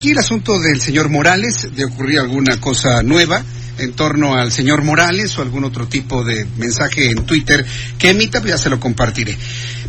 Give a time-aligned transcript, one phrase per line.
[0.00, 3.42] Aquí el asunto del señor Morales, de ocurrir alguna cosa nueva
[3.78, 7.66] en torno al señor Morales o algún otro tipo de mensaje en Twitter
[7.98, 9.36] que emita, pues ya se lo compartiré.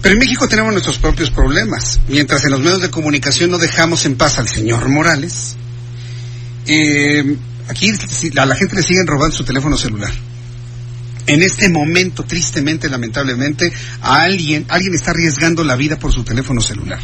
[0.01, 1.99] Pero en México tenemos nuestros propios problemas.
[2.07, 5.57] Mientras en los medios de comunicación no dejamos en paz al señor Morales,
[6.65, 7.91] eh, aquí
[8.35, 10.11] a la gente le siguen robando su teléfono celular.
[11.27, 16.61] En este momento, tristemente, lamentablemente, a alguien, alguien está arriesgando la vida por su teléfono
[16.61, 16.99] celular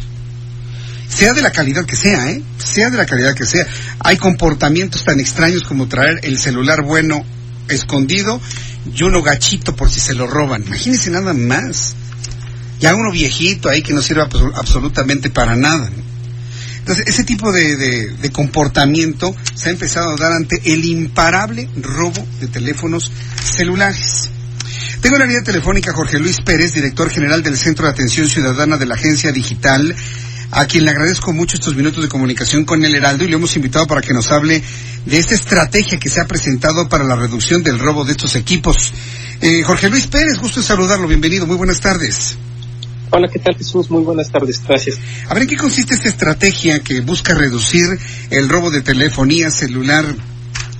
[1.08, 2.42] sea de la calidad que sea, ¿eh?
[2.58, 3.66] Sea de la calidad que sea.
[4.00, 7.24] Hay comportamientos tan extraños como traer el celular bueno
[7.68, 8.40] escondido
[8.94, 10.62] y uno gachito por si se lo roban.
[10.64, 11.94] Imagínense nada más.
[12.80, 14.22] Ya uno viejito ahí que no sirve
[14.54, 15.90] absolutamente para nada.
[16.78, 22.24] Entonces, ese tipo de, de, comportamiento se ha empezado a dar ante el imparable robo
[22.38, 23.10] de teléfonos
[23.42, 24.30] celulares.
[25.00, 28.76] Tengo en la línea telefónica Jorge Luis Pérez, director general del Centro de Atención Ciudadana
[28.76, 29.96] de la Agencia Digital
[30.50, 33.54] a quien le agradezco mucho estos minutos de comunicación con el Heraldo y le hemos
[33.56, 34.62] invitado para que nos hable
[35.04, 38.92] de esta estrategia que se ha presentado para la reducción del robo de estos equipos.
[39.40, 42.36] Eh, Jorge Luis Pérez, gusto de saludarlo, bienvenido, muy buenas tardes.
[43.10, 43.90] Hola, ¿qué tal Jesús?
[43.90, 44.98] Muy buenas tardes, gracias.
[45.28, 47.98] A ver, ¿en qué consiste esta estrategia que busca reducir
[48.30, 50.04] el robo de telefonía celular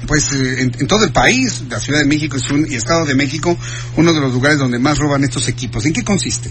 [0.07, 3.15] pues eh, en, todo el país, la Ciudad de México es un, y Estado de
[3.15, 3.57] México,
[3.97, 5.85] uno de los lugares donde más roban estos equipos.
[5.85, 6.51] ¿En qué consiste?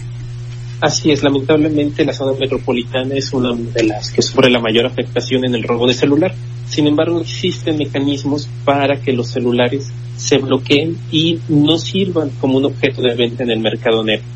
[0.80, 5.46] Así es, lamentablemente la zona metropolitana es una de las que sufre la mayor afectación
[5.46, 6.34] en el robo de celular.
[6.68, 12.66] Sin embargo, existen mecanismos para que los celulares se bloqueen y no sirvan como un
[12.66, 14.26] objeto de venta en el mercado negro.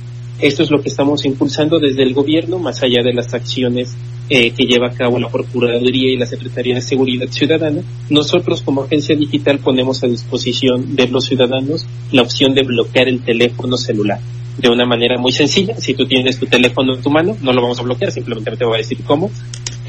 [0.41, 3.95] Esto es lo que estamos impulsando desde el gobierno, más allá de las acciones
[4.31, 7.83] eh, que lleva a cabo la Procuraduría y la Secretaría de Seguridad Ciudadana.
[8.09, 13.23] Nosotros como agencia digital ponemos a disposición de los ciudadanos la opción de bloquear el
[13.23, 14.21] teléfono celular
[14.61, 15.75] de una manera muy sencilla.
[15.79, 18.65] Si tú tienes tu teléfono en tu mano, no lo vamos a bloquear, simplemente te
[18.65, 19.31] voy a decir cómo.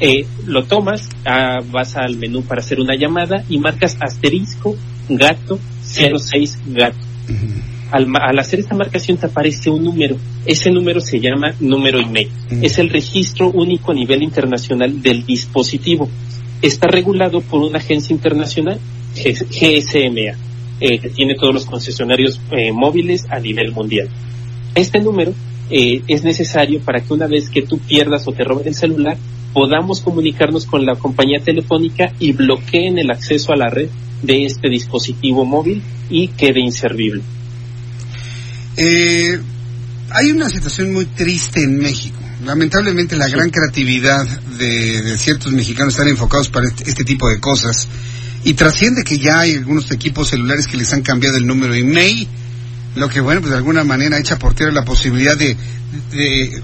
[0.00, 4.76] Eh, lo tomas, ah, vas al menú para hacer una llamada y marcas asterisco
[5.08, 6.96] gato 06 gato.
[7.90, 10.16] al, al, hacer esta marcación te aparece un número.
[10.46, 12.28] Ese número se llama número email.
[12.62, 16.08] Es el registro único a nivel internacional del dispositivo.
[16.62, 18.78] Está regulado por una agencia internacional,
[19.14, 20.36] GSMA,
[20.80, 24.08] eh, que tiene todos los concesionarios eh, móviles a nivel mundial.
[24.74, 25.34] Este número
[25.70, 29.16] eh, es necesario para que una vez que tú pierdas o te roben el celular,
[29.52, 33.88] podamos comunicarnos con la compañía telefónica y bloqueen el acceso a la red
[34.22, 37.22] de este dispositivo móvil y quede inservible.
[38.76, 39.38] Eh,
[40.10, 42.18] hay una situación muy triste en México.
[42.44, 44.26] Lamentablemente la gran creatividad
[44.58, 47.86] de, ciertos mexicanos están enfocados para este, este, tipo de cosas
[48.42, 52.26] y trasciende que ya hay algunos equipos celulares que les han cambiado el número email
[52.94, 55.56] lo que bueno, pues de alguna manera echa por tierra la posibilidad de,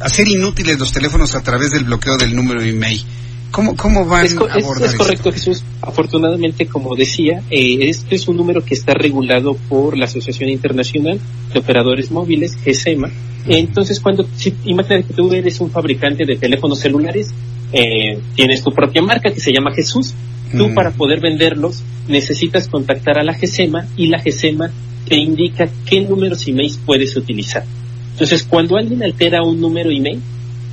[0.00, 3.02] hacer inútiles los teléfonos a través del bloqueo del número email.
[3.50, 5.64] ¿Cómo, cómo van a abordar es, es correcto, Jesús.
[5.80, 11.18] Afortunadamente, como decía, eh, este es un número que está regulado por la Asociación Internacional
[11.52, 13.10] de Operadores Móviles, GESEMA.
[13.46, 17.30] Entonces, cuando, si, imagínate que tú eres un fabricante de teléfonos celulares,
[17.72, 20.14] eh, tienes tu propia marca que se llama Jesús.
[20.56, 24.70] Tú, para poder venderlos, necesitas contactar a la GESEMA y la GESEMA
[25.08, 27.64] te indica qué números email puedes utilizar.
[28.12, 30.20] Entonces, cuando alguien altera un número email,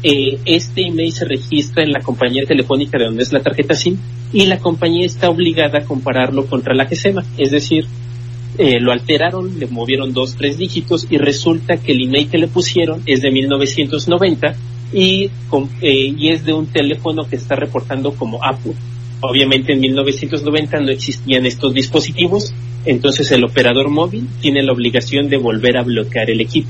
[0.03, 3.97] eh, este email se registra en la compañía telefónica de donde es la tarjeta SIM
[4.33, 7.23] y la compañía está obligada a compararlo contra la GESEMA.
[7.37, 7.85] Es decir,
[8.57, 12.47] eh, lo alteraron, le movieron dos, tres dígitos y resulta que el email que le
[12.47, 14.55] pusieron es de 1990
[14.93, 15.29] y,
[15.81, 18.73] eh, y es de un teléfono que está reportando como Apple.
[19.21, 22.53] Obviamente en 1990 no existían estos dispositivos,
[22.85, 26.69] entonces el operador móvil tiene la obligación de volver a bloquear el equipo.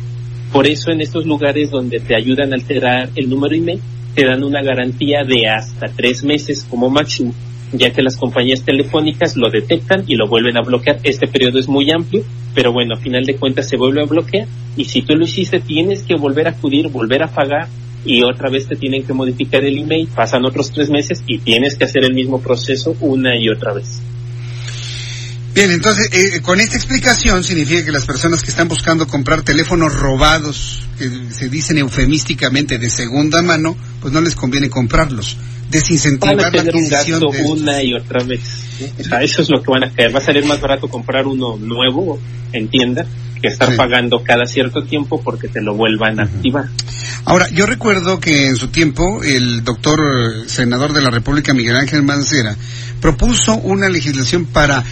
[0.51, 3.81] Por eso en estos lugares donde te ayudan a alterar el número email,
[4.13, 7.33] te dan una garantía de hasta tres meses como máximo,
[7.73, 10.99] ya que las compañías telefónicas lo detectan y lo vuelven a bloquear.
[11.03, 12.23] Este periodo es muy amplio,
[12.53, 14.47] pero bueno, a final de cuentas se vuelve a bloquear
[14.77, 17.67] y si tú lo hiciste tienes que volver a acudir, volver a pagar
[18.05, 21.75] y otra vez te tienen que modificar el email, pasan otros tres meses y tienes
[21.75, 24.01] que hacer el mismo proceso una y otra vez.
[25.55, 29.93] Bien, entonces, eh, con esta explicación significa que las personas que están buscando comprar teléfonos
[29.95, 35.37] robados, que se dicen eufemísticamente de segunda mano, pues no les conviene comprarlos.
[35.69, 37.59] Desincentivar van a la un adquisición gasto de estos.
[37.61, 38.41] una y otra vez.
[38.99, 40.13] O sea, eso es lo que van a caer.
[40.13, 42.19] Va a salir más barato comprar uno nuevo
[42.51, 43.05] en tienda
[43.41, 43.77] que estar Sí.
[43.77, 46.65] pagando cada cierto tiempo porque te lo vuelvan a activar.
[47.23, 51.77] Ahora, yo recuerdo que en su tiempo el doctor eh, senador de la República, Miguel
[51.77, 52.55] Ángel Mancera,
[53.01, 54.83] propuso una legislación para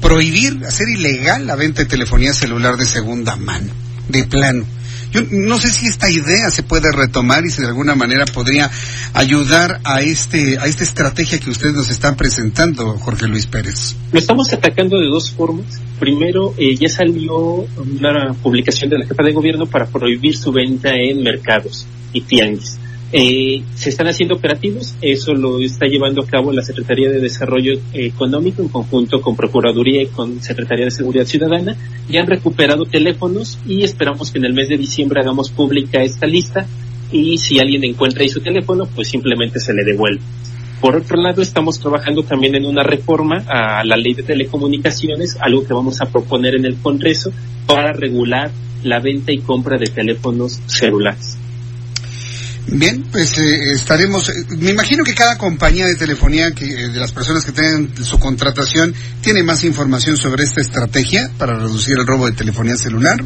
[0.00, 3.72] prohibir, hacer ilegal la venta de telefonía celular de segunda mano,
[4.08, 4.64] de plano.
[5.12, 8.70] Yo no sé si esta idea se puede retomar y si de alguna manera podría
[9.14, 13.96] ayudar a este a esta estrategia que ustedes nos están presentando, Jorge Luis Pérez.
[14.12, 15.80] Lo estamos atacando de dos formas.
[15.98, 20.90] Primero, eh, ya salió una publicación de la jefa de gobierno para prohibir su venta
[20.94, 22.78] en mercados y tianguis.
[23.12, 27.78] Eh, se están haciendo operativos, eso lo está llevando a cabo la Secretaría de Desarrollo
[27.92, 31.76] Económico en conjunto con Procuraduría y con Secretaría de Seguridad Ciudadana.
[32.08, 36.26] Ya han recuperado teléfonos y esperamos que en el mes de diciembre hagamos pública esta
[36.26, 36.66] lista
[37.12, 40.20] y si alguien encuentra ahí su teléfono, pues simplemente se le devuelve.
[40.80, 45.64] Por otro lado, estamos trabajando también en una reforma a la ley de telecomunicaciones, algo
[45.64, 47.32] que vamos a proponer en el Congreso
[47.66, 48.50] para regular
[48.82, 51.38] la venta y compra de teléfonos celulares.
[52.68, 54.28] Bien, pues eh, estaremos.
[54.28, 57.90] eh, me imagino que cada compañía de telefonía, que eh, de las personas que tengan
[58.04, 63.22] su contratación, tiene más información sobre esta estrategia para reducir el robo de telefonía celular.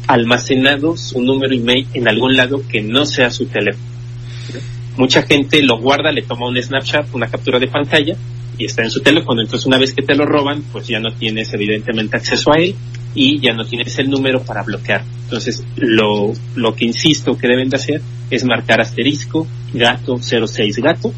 [0.07, 3.85] almacenado su número email en algún lado que no sea su teléfono.
[4.97, 8.15] Mucha gente lo guarda, le toma un snapshot, una captura de pantalla
[8.57, 9.41] y está en su teléfono.
[9.41, 12.75] Entonces una vez que te lo roban, pues ya no tienes evidentemente acceso a él
[13.13, 15.03] y ya no tienes el número para bloquear.
[15.23, 21.13] Entonces lo, lo que insisto que deben de hacer es marcar asterisco gato 06 gato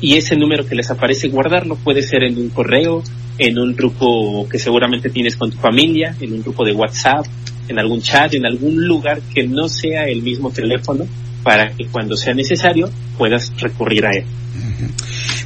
[0.00, 3.02] y ese número que les aparece guardarlo puede ser en un correo,
[3.38, 7.24] en un grupo que seguramente tienes con tu familia, en un grupo de WhatsApp,
[7.68, 11.06] en algún chat, en algún lugar que no sea el mismo teléfono
[11.42, 14.24] para que cuando sea necesario puedas recurrir a él.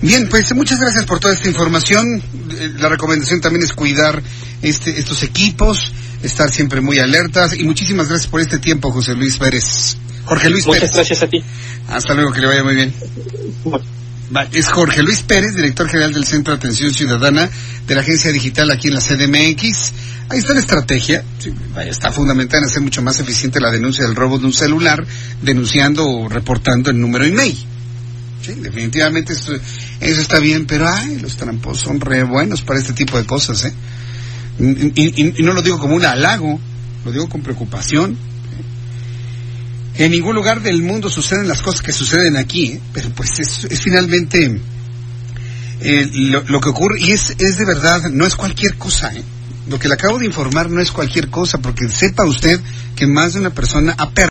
[0.02, 2.22] Bien, pues muchas gracias por toda esta información.
[2.58, 4.22] Eh, La recomendación también es cuidar
[4.62, 9.37] este, estos equipos, estar siempre muy alertas y muchísimas gracias por este tiempo, José Luis
[9.37, 9.99] Pérez.
[10.25, 10.94] Jorge Luis Muchas Pérez.
[10.94, 11.43] gracias a ti.
[11.88, 12.94] Hasta luego, que le vaya muy bien.
[14.53, 17.50] Es Jorge Luis Pérez, director general del Centro de Atención Ciudadana
[17.87, 19.93] de la Agencia Digital aquí en la CDMX.
[20.29, 21.25] Ahí está la estrategia.
[21.85, 25.05] Está fundamental en hacer mucho más eficiente la denuncia del robo de un celular,
[25.43, 27.56] denunciando o reportando el número email.
[28.41, 29.59] Sí, definitivamente esto-
[30.00, 33.65] eso está bien, pero ay, los tramposos son re buenos para este tipo de cosas,
[33.65, 33.73] ¿eh?
[34.61, 36.61] Y- y no lo digo como un halago,
[37.05, 38.17] lo digo con preocupación.
[40.00, 42.81] En ningún lugar del mundo suceden las cosas que suceden aquí, ¿eh?
[42.94, 44.58] pero pues es, finalmente
[45.82, 49.13] eh, lo, que ocurre, y es, es de verdad, no es cualquier cosa.
[49.15, 49.22] ¿eh?
[49.69, 52.58] Lo que le acabo de informar no es cualquier cosa, porque sepa usted
[52.96, 54.31] que más de una persona ha perdido.